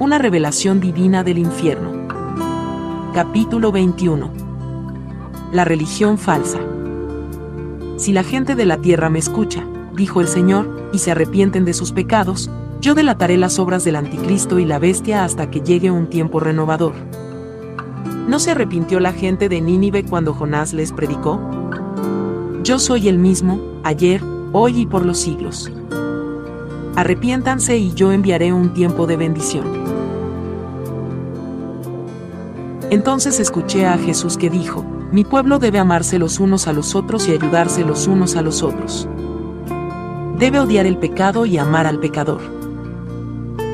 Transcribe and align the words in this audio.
Una 0.00 0.18
revelación 0.18 0.80
divina 0.80 1.22
del 1.22 1.38
infierno. 1.38 1.92
Capítulo 3.14 3.70
21. 3.70 4.28
La 5.52 5.64
religión 5.64 6.18
falsa. 6.18 6.58
Si 7.96 8.12
la 8.12 8.24
gente 8.24 8.56
de 8.56 8.66
la 8.66 8.78
tierra 8.78 9.08
me 9.08 9.20
escucha, 9.20 9.64
dijo 9.94 10.20
el 10.20 10.26
Señor, 10.26 10.90
y 10.92 10.98
se 10.98 11.12
arrepienten 11.12 11.64
de 11.64 11.74
sus 11.74 11.92
pecados, 11.92 12.50
yo 12.80 12.96
delataré 12.96 13.36
las 13.36 13.60
obras 13.60 13.84
del 13.84 13.94
anticristo 13.94 14.58
y 14.58 14.64
la 14.64 14.80
bestia 14.80 15.22
hasta 15.22 15.48
que 15.48 15.60
llegue 15.60 15.92
un 15.92 16.08
tiempo 16.08 16.40
renovador. 16.40 16.94
¿No 18.26 18.40
se 18.40 18.50
arrepintió 18.50 18.98
la 18.98 19.12
gente 19.12 19.48
de 19.48 19.60
Nínive 19.60 20.02
cuando 20.02 20.34
Jonás 20.34 20.72
les 20.72 20.90
predicó? 20.90 21.40
Yo 22.64 22.80
soy 22.80 23.06
el 23.06 23.20
mismo, 23.20 23.60
ayer, 23.84 24.20
hoy 24.50 24.80
y 24.80 24.86
por 24.86 25.06
los 25.06 25.18
siglos. 25.18 25.70
Arrepiéntanse 26.96 27.76
y 27.76 27.92
yo 27.94 28.10
enviaré 28.10 28.52
un 28.52 28.74
tiempo 28.74 29.06
de 29.06 29.16
bendición. 29.16 29.83
Entonces 32.94 33.40
escuché 33.40 33.86
a 33.86 33.98
Jesús 33.98 34.36
que 34.36 34.48
dijo, 34.48 34.84
mi 35.10 35.24
pueblo 35.24 35.58
debe 35.58 35.80
amarse 35.80 36.16
los 36.16 36.38
unos 36.38 36.68
a 36.68 36.72
los 36.72 36.94
otros 36.94 37.26
y 37.26 37.32
ayudarse 37.32 37.84
los 37.84 38.06
unos 38.06 38.36
a 38.36 38.42
los 38.42 38.62
otros. 38.62 39.08
Debe 40.38 40.60
odiar 40.60 40.86
el 40.86 40.96
pecado 40.96 41.44
y 41.44 41.58
amar 41.58 41.88
al 41.88 41.98
pecador. 41.98 42.40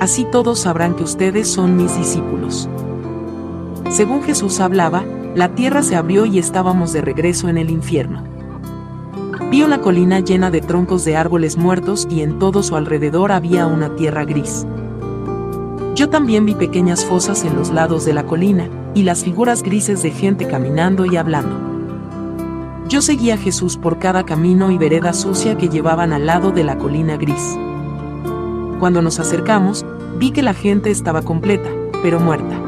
Así 0.00 0.24
todos 0.30 0.60
sabrán 0.60 0.94
que 0.94 1.02
ustedes 1.02 1.48
son 1.48 1.76
mis 1.76 1.98
discípulos. 1.98 2.68
Según 3.90 4.22
Jesús 4.22 4.60
hablaba, 4.60 5.02
la 5.34 5.48
tierra 5.48 5.82
se 5.82 5.96
abrió 5.96 6.24
y 6.24 6.38
estábamos 6.38 6.92
de 6.92 7.00
regreso 7.00 7.48
en 7.48 7.58
el 7.58 7.70
infierno. 7.70 8.22
Vi 9.50 9.64
una 9.64 9.80
colina 9.80 10.20
llena 10.20 10.52
de 10.52 10.60
troncos 10.60 11.04
de 11.04 11.16
árboles 11.16 11.56
muertos 11.56 12.06
y 12.08 12.20
en 12.22 12.38
todo 12.38 12.62
su 12.62 12.76
alrededor 12.76 13.32
había 13.32 13.66
una 13.66 13.96
tierra 13.96 14.24
gris. 14.24 14.64
Yo 15.96 16.08
también 16.08 16.46
vi 16.46 16.54
pequeñas 16.54 17.04
fosas 17.04 17.44
en 17.44 17.56
los 17.56 17.70
lados 17.70 18.04
de 18.04 18.14
la 18.14 18.24
colina, 18.24 18.70
y 18.94 19.02
las 19.02 19.24
figuras 19.24 19.62
grises 19.62 20.02
de 20.02 20.10
gente 20.10 20.46
caminando 20.46 21.04
y 21.06 21.16
hablando. 21.16 21.56
Yo 22.88 23.02
seguía 23.02 23.34
a 23.34 23.38
Jesús 23.38 23.76
por 23.76 23.98
cada 23.98 24.24
camino 24.24 24.70
y 24.70 24.78
vereda 24.78 25.12
sucia 25.12 25.56
que 25.58 25.68
llevaban 25.68 26.12
al 26.12 26.26
lado 26.26 26.52
de 26.52 26.64
la 26.64 26.78
colina 26.78 27.16
gris. 27.16 27.56
Cuando 28.80 29.02
nos 29.02 29.18
acercamos, 29.20 29.84
vi 30.18 30.30
que 30.30 30.42
la 30.42 30.54
gente 30.54 30.90
estaba 30.90 31.22
completa, 31.22 31.68
pero 32.02 32.18
muerta. 32.18 32.58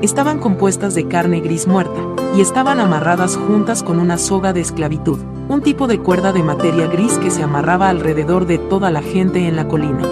Estaban 0.00 0.38
compuestas 0.38 0.94
de 0.94 1.08
carne 1.08 1.40
gris 1.40 1.66
muerta, 1.66 2.00
y 2.36 2.42
estaban 2.42 2.80
amarradas 2.80 3.36
juntas 3.36 3.82
con 3.82 3.98
una 3.98 4.18
soga 4.18 4.52
de 4.52 4.60
esclavitud, 4.60 5.18
un 5.48 5.62
tipo 5.62 5.86
de 5.86 5.98
cuerda 5.98 6.32
de 6.32 6.42
materia 6.42 6.86
gris 6.86 7.16
que 7.18 7.30
se 7.30 7.42
amarraba 7.42 7.88
alrededor 7.88 8.46
de 8.46 8.58
toda 8.58 8.90
la 8.90 9.00
gente 9.00 9.48
en 9.48 9.56
la 9.56 9.68
colina. 9.68 10.02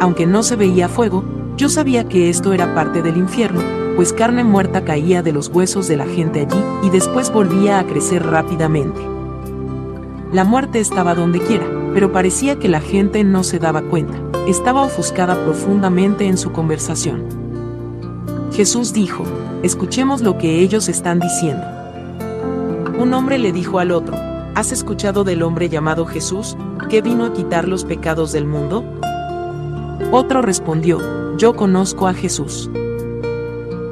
Aunque 0.00 0.26
no 0.26 0.42
se 0.42 0.56
veía 0.56 0.88
fuego, 0.88 1.24
yo 1.60 1.68
sabía 1.68 2.08
que 2.08 2.30
esto 2.30 2.54
era 2.54 2.74
parte 2.74 3.02
del 3.02 3.18
infierno, 3.18 3.60
pues 3.94 4.14
carne 4.14 4.44
muerta 4.44 4.82
caía 4.82 5.22
de 5.22 5.30
los 5.30 5.48
huesos 5.48 5.88
de 5.88 5.98
la 5.98 6.06
gente 6.06 6.40
allí 6.40 6.64
y 6.82 6.88
después 6.88 7.30
volvía 7.30 7.78
a 7.78 7.86
crecer 7.86 8.24
rápidamente. 8.24 8.98
La 10.32 10.44
muerte 10.44 10.80
estaba 10.80 11.14
donde 11.14 11.38
quiera, 11.38 11.66
pero 11.92 12.12
parecía 12.12 12.58
que 12.58 12.70
la 12.70 12.80
gente 12.80 13.24
no 13.24 13.44
se 13.44 13.58
daba 13.58 13.82
cuenta, 13.82 14.18
estaba 14.48 14.80
ofuscada 14.80 15.34
profundamente 15.44 16.26
en 16.26 16.38
su 16.38 16.50
conversación. 16.50 17.26
Jesús 18.54 18.94
dijo, 18.94 19.24
escuchemos 19.62 20.22
lo 20.22 20.38
que 20.38 20.60
ellos 20.60 20.88
están 20.88 21.20
diciendo. 21.20 21.62
Un 22.98 23.12
hombre 23.12 23.36
le 23.36 23.52
dijo 23.52 23.80
al 23.80 23.90
otro, 23.90 24.16
¿has 24.54 24.72
escuchado 24.72 25.24
del 25.24 25.42
hombre 25.42 25.68
llamado 25.68 26.06
Jesús, 26.06 26.56
que 26.88 27.02
vino 27.02 27.26
a 27.26 27.34
quitar 27.34 27.68
los 27.68 27.84
pecados 27.84 28.32
del 28.32 28.46
mundo? 28.46 28.82
Otro 30.12 30.42
respondió, 30.42 31.36
yo 31.36 31.54
conozco 31.54 32.08
a 32.08 32.14
Jesús. 32.14 32.70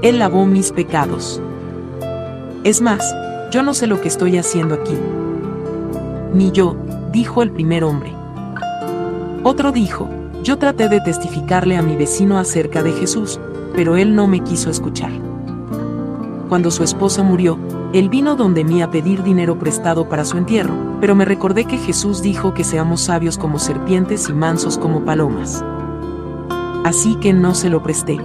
Él 0.03 0.19
lavó 0.19 0.47
mis 0.47 0.73
pecados. 0.73 1.41
Es 2.64 2.81
más, 2.81 3.14
yo 3.51 3.62
no 3.62 3.73
sé 3.73 3.87
lo 3.87 4.01
que 4.01 4.08
estoy 4.08 4.36
haciendo 4.36 4.74
aquí. 4.74 4.95
Ni 6.35 6.51
yo, 6.51 6.77
dijo 7.13 7.42
el 7.42 7.51
primer 7.51 7.85
hombre. 7.85 8.13
Otro 9.45 9.73
dijo, 9.73 10.08
yo 10.42 10.58
traté 10.58 10.89
de 10.89 11.01
testificarle 11.01 11.77
a 11.77 11.83
mi 11.83 11.96
vecino 11.96 12.39
acerca 12.39 12.83
de 12.83 12.92
Jesús, 12.92 13.40
pero 13.75 13.96
él 13.96 14.14
no 14.14 14.27
me 14.27 14.40
quiso 14.40 14.70
escuchar. 14.70 15.11
Cuando 16.48 16.70
su 16.70 16.83
esposa 16.83 17.23
murió, 17.23 17.58
él 17.92 18.08
vino 18.08 18.35
donde 18.35 18.64
mí 18.64 18.83
a 18.83 18.90
pedir 18.90 19.23
dinero 19.23 19.58
prestado 19.58 20.08
para 20.08 20.25
su 20.25 20.36
entierro, 20.36 20.75
pero 21.01 21.14
me 21.14 21.25
recordé 21.25 21.64
que 21.64 21.79
Jesús 21.79 22.23
dijo 22.23 22.55
que 22.55 22.64
seamos 22.64 23.02
sabios 23.02 23.39
como 23.39 23.58
serpientes 23.58 24.29
y 24.29 24.33
mansos 24.33 24.79
como 24.79 25.05
palomas. 25.05 25.64
Así 26.89 27.17
que 27.17 27.35
no 27.35 27.55
se 27.55 27.69
lo 27.69 27.83
presté. 27.83 28.19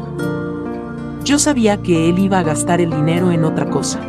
Yo 1.25 1.37
sabía 1.37 1.81
que 1.81 2.09
él 2.09 2.17
iba 2.17 2.39
a 2.39 2.43
gastar 2.43 2.79
el 2.79 2.91
dinero 2.91 3.29
en 3.29 3.43
otra 3.43 3.69
cosa. 3.69 3.99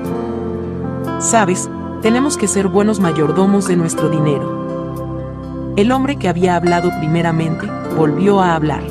Sabes, 1.19 1.69
tenemos 2.03 2.37
que 2.37 2.47
ser 2.47 2.69
buenos 2.69 3.01
mayordomos 3.01 3.67
de 3.67 3.75
nuestro 3.75 4.09
dinero. 4.09 5.73
El 5.75 5.91
hombre 5.91 6.15
que 6.15 6.29
había 6.29 6.55
hablado 6.55 6.91
primeramente, 7.01 7.69
volvió 7.97 8.41
a 8.41 8.55
hablar. 8.55 8.85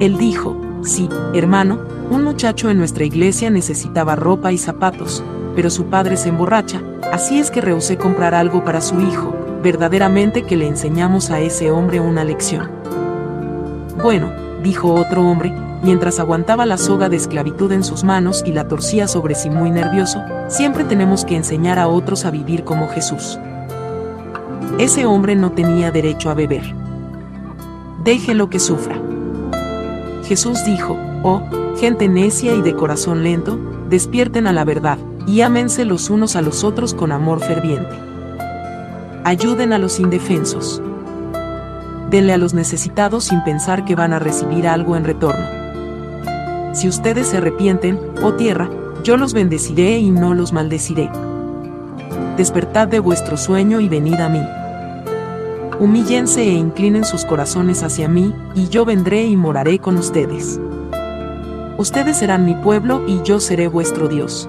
Él 0.00 0.18
dijo, 0.18 0.56
sí, 0.82 1.08
hermano, 1.32 1.78
un 2.10 2.24
muchacho 2.24 2.68
en 2.70 2.78
nuestra 2.78 3.04
iglesia 3.04 3.50
necesitaba 3.50 4.16
ropa 4.16 4.50
y 4.50 4.58
zapatos, 4.58 5.22
pero 5.54 5.70
su 5.70 5.84
padre 5.84 6.16
se 6.16 6.30
emborracha, 6.30 6.82
así 7.12 7.38
es 7.38 7.52
que 7.52 7.60
rehusé 7.60 7.98
comprar 7.98 8.34
algo 8.34 8.64
para 8.64 8.80
su 8.80 9.00
hijo, 9.00 9.32
verdaderamente 9.62 10.42
que 10.42 10.56
le 10.56 10.66
enseñamos 10.66 11.30
a 11.30 11.38
ese 11.38 11.70
hombre 11.70 12.00
una 12.00 12.24
lección. 12.24 12.84
Bueno, 14.02 14.30
dijo 14.62 14.92
otro 14.92 15.22
hombre, 15.22 15.52
mientras 15.82 16.20
aguantaba 16.20 16.66
la 16.66 16.76
soga 16.76 17.08
de 17.08 17.16
esclavitud 17.16 17.72
en 17.72 17.82
sus 17.82 18.04
manos 18.04 18.42
y 18.44 18.52
la 18.52 18.68
torcía 18.68 19.08
sobre 19.08 19.34
sí 19.34 19.50
muy 19.50 19.70
nervioso, 19.70 20.22
siempre 20.48 20.84
tenemos 20.84 21.24
que 21.24 21.36
enseñar 21.36 21.78
a 21.78 21.88
otros 21.88 22.24
a 22.24 22.30
vivir 22.30 22.64
como 22.64 22.88
Jesús. 22.88 23.38
Ese 24.78 25.06
hombre 25.06 25.34
no 25.34 25.52
tenía 25.52 25.90
derecho 25.90 26.30
a 26.30 26.34
beber. 26.34 26.74
Déjelo 28.04 28.50
que 28.50 28.58
sufra. 28.58 29.00
Jesús 30.24 30.64
dijo, 30.64 30.96
oh, 31.22 31.42
gente 31.78 32.08
necia 32.08 32.54
y 32.54 32.60
de 32.60 32.74
corazón 32.74 33.22
lento, 33.22 33.58
despierten 33.88 34.46
a 34.46 34.52
la 34.52 34.64
verdad, 34.64 34.98
y 35.26 35.40
ámense 35.40 35.84
los 35.84 36.10
unos 36.10 36.36
a 36.36 36.42
los 36.42 36.64
otros 36.64 36.94
con 36.94 37.12
amor 37.12 37.40
ferviente. 37.40 37.94
Ayuden 39.24 39.72
a 39.72 39.78
los 39.78 39.98
indefensos. 39.98 40.82
Denle 42.10 42.32
a 42.32 42.38
los 42.38 42.54
necesitados 42.54 43.24
sin 43.24 43.42
pensar 43.42 43.84
que 43.84 43.96
van 43.96 44.12
a 44.12 44.18
recibir 44.18 44.68
algo 44.68 44.96
en 44.96 45.04
retorno. 45.04 45.44
Si 46.72 46.88
ustedes 46.88 47.28
se 47.28 47.38
arrepienten, 47.38 47.98
oh 48.22 48.34
tierra, 48.34 48.68
yo 49.02 49.16
los 49.16 49.32
bendeciré 49.32 49.98
y 49.98 50.10
no 50.10 50.34
los 50.34 50.52
maldeciré. 50.52 51.10
Despertad 52.36 52.86
de 52.88 53.00
vuestro 53.00 53.36
sueño 53.36 53.80
y 53.80 53.88
venid 53.88 54.20
a 54.20 54.28
mí. 54.28 54.42
Humíllense 55.80 56.42
e 56.42 56.52
inclinen 56.52 57.04
sus 57.04 57.24
corazones 57.24 57.82
hacia 57.82 58.08
mí, 58.08 58.34
y 58.54 58.68
yo 58.68 58.84
vendré 58.84 59.24
y 59.24 59.36
moraré 59.36 59.78
con 59.78 59.96
ustedes. 59.96 60.60
Ustedes 61.78 62.16
serán 62.18 62.44
mi 62.44 62.54
pueblo 62.54 63.02
y 63.06 63.20
yo 63.22 63.40
seré 63.40 63.68
vuestro 63.68 64.08
Dios. 64.08 64.48